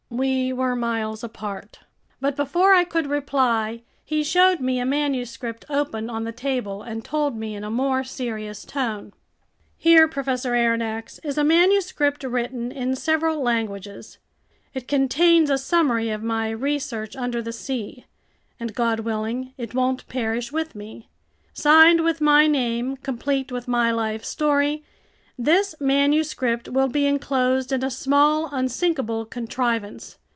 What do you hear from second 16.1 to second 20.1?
my research under the sea, and God willing, it won't